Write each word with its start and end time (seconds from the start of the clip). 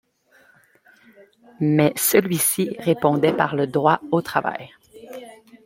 Mais 1.59 1.93
celui-ci 1.95 2.75
répondait 2.79 3.33
par 3.37 3.55
le 3.55 3.67
droit 3.67 4.01
au 4.11 4.23
travail. 4.23 4.71